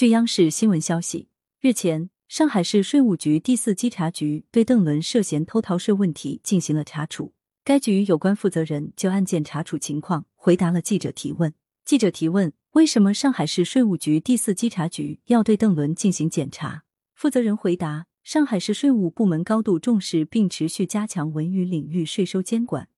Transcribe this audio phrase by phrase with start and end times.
[0.00, 1.28] 据央视新闻消息，
[1.60, 7.34] 日前，上海市税务局第四稽查局对邓伦涉嫌偷逃税问题进行了查处。
[7.64, 11.52] 该局有关负责人就案件查处情况回答了记者提问。
[11.84, 16.84] 记者提问：为什么上海市税务局第四稽查局要对邓伦进行检查？
[17.14, 22.88] 负责人回答：上海市税务部门高度重视并持续加强文娱领域税收监管，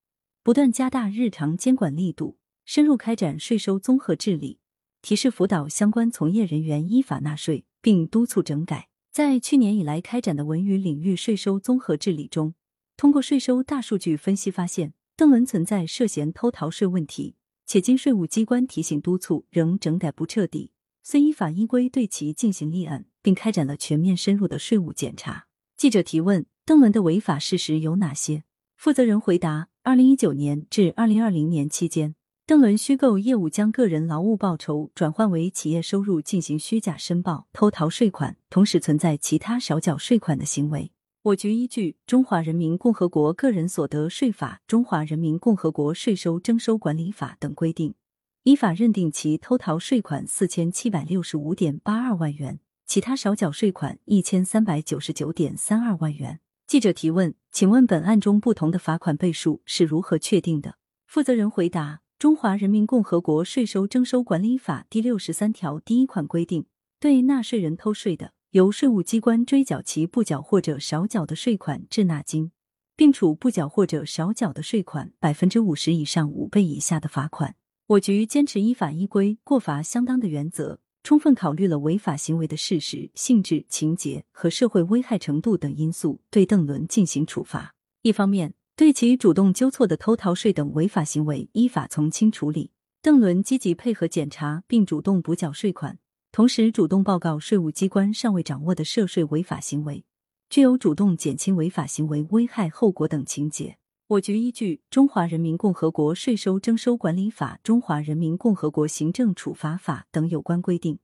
[0.45, 4.61] 不断加大日常监管力度，深入开展税收综合治理，
[5.03, 8.89] 提示辅导相关从业人员依法纳税，并督促整改。
[9.11, 12.55] 在去年以来开展的文娱领域税收综合治理中，
[12.97, 17.35] 通过税收大数据分析发现，邓伦存在涉嫌偷逃税问题，
[17.67, 20.71] 且经税务机关提醒督促，仍整改不彻底，
[21.03, 25.47] 遂依法依规对其进行立案，并开展了全面深入的税务检查。
[25.77, 28.45] 记者提问：邓伦的违法事实有哪些？
[28.77, 40.91] 负责人回答：二零一九年至二零二零年期间，邓伦虚构业务将个人劳务报酬转换为企业收入进行虚假申报，偷逃税款，同时存在其他少缴税款的行为。
[41.23, 47.95] 我局依据《中华人民共和国个人所得税法》《中华人民共和国税收征收管理法》等规定，
[48.43, 56.41] 依法认定其偷逃税款四千七百六十五点八二万元，其他少缴税款一千三百九十九点三二万元。
[56.67, 60.75] 记者提问：请问本案中不同的罚款倍数是如何确定的？
[61.07, 66.67] 负责人回答：《中华人民共和国税收征收管理法》第六十三条第一款规定，
[67.01, 68.33] 对纳税人偷税的。
[68.53, 72.53] 由税务机关追缴其不缴或者少缴的税款滞纳金，
[72.95, 77.57] 并处不缴或者少缴的税款百分之五十以上五倍以下的罚款。
[77.89, 87.75] 我局坚持依法依规、过罚相当的原则，充分考虑了违法行为的事实、性质、情节和社会危害程度等因素，对邓伦进行处罚。
[88.03, 92.71] 一方面，对其主动纠错的偷逃税等违法行为依法从轻处理。
[93.03, 95.99] 邓伦积极配合检查，并主动补缴税款。
[96.31, 100.05] 同时，主动报告税务机关尚未掌握的涉税违法行为，
[100.49, 103.77] 具有主动减轻违法行为危害后果等情节。
[104.07, 110.99] 我局依据《中华人民共和国税收征收管理法》《中华人民共和国行政处罚法》等有关规定，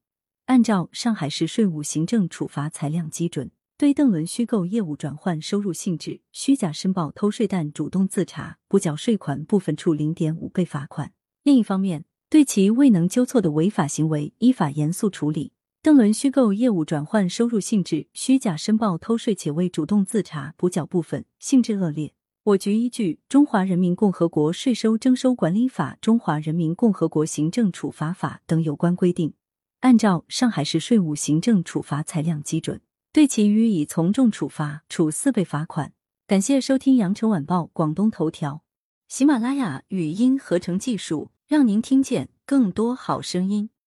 [0.46, 11.12] 按照上海市税务行政处罚裁量基准，对邓伦虚构业务转换收入性质、虚假申报偷税但主动自查补缴税款部分处零点五倍罚款。
[11.44, 15.52] 另一方面，对其未能纠错的违法行为，依法严肃处理。
[15.80, 22.12] 邓伦虚构业务转换收入性质、虚假申报偷税且未主动自查补缴部分，性质恶劣。
[22.42, 29.34] 我局依据《中华人民共和国税收征收管理法》《中华人民共和国行政处罚法》等有关规定，
[29.78, 32.80] 按照上海市税务行政处罚裁量基准，
[33.18, 35.92] 对其予以从重处罚，处四倍罚款。
[36.28, 38.62] 感谢收听羊城晚报广东头条，
[39.08, 41.32] 喜马拉雅语音合成技术。
[41.48, 43.70] 让您听见更多好声音。